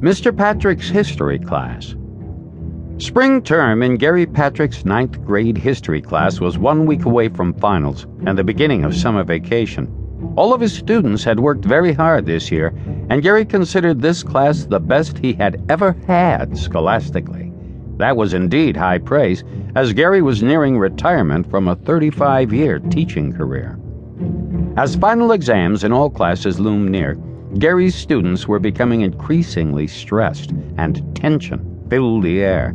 [0.00, 0.34] Mr.
[0.34, 1.96] Patrick's History Class.
[2.98, 8.06] Spring term in Gary Patrick's ninth grade history class was one week away from finals
[8.24, 9.92] and the beginning of summer vacation.
[10.36, 12.72] All of his students had worked very hard this year,
[13.10, 17.52] and Gary considered this class the best he had ever had scholastically.
[17.96, 19.42] That was indeed high praise,
[19.74, 23.80] as Gary was nearing retirement from a 35 year teaching career.
[24.76, 27.18] As final exams in all classes loomed near,
[27.56, 32.74] Gary's students were becoming increasingly stressed, and tension filled the air.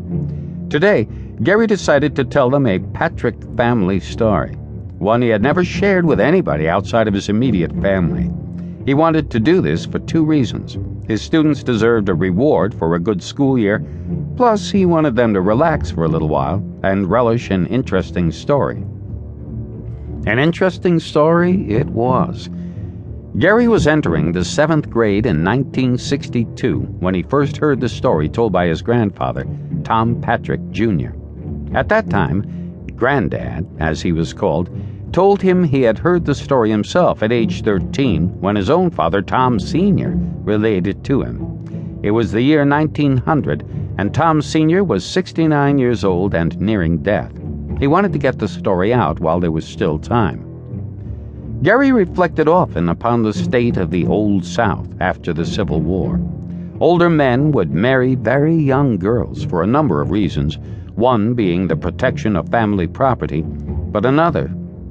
[0.69, 1.07] Today,
[1.43, 4.53] Gary decided to tell them a Patrick family story,
[4.97, 8.31] one he had never shared with anybody outside of his immediate family.
[8.85, 10.77] He wanted to do this for two reasons.
[11.07, 13.85] His students deserved a reward for a good school year,
[14.35, 18.83] plus, he wanted them to relax for a little while and relish an interesting story.
[20.25, 22.49] An interesting story it was.
[23.39, 28.53] Gary was entering the seventh grade in 1962 when he first heard the story told
[28.53, 29.43] by his grandfather,
[29.83, 31.09] Tom Patrick Jr.
[31.73, 34.69] At that time, Granddad, as he was called,
[35.11, 39.23] told him he had heard the story himself at age 13 when his own father,
[39.23, 41.99] Tom Sr., relayed it to him.
[42.03, 43.63] It was the year 1900,
[43.97, 44.83] and Tom Sr.
[44.83, 47.33] was 69 years old and nearing death.
[47.79, 50.52] He wanted to get the story out while there was still time.
[51.63, 56.19] Gary reflected often upon the state of the Old South after the Civil War.
[56.81, 60.59] Older men would marry very young girls for a number of reasons,
[60.95, 64.49] one being the protection of family property, but another,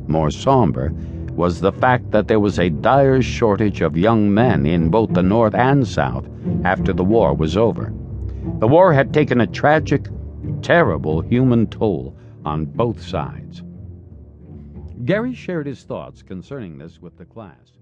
[0.08, 0.94] more somber,
[1.32, 5.22] was the fact that there was a dire shortage of young men in both the
[5.22, 6.26] North and South
[6.64, 7.92] after the war was over.
[8.60, 10.06] The war had taken a tragic,
[10.62, 13.62] terrible human toll on both sides.
[15.04, 17.72] Gary shared his thoughts concerning this with the class.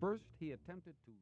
[0.00, 1.12] First, he attempted to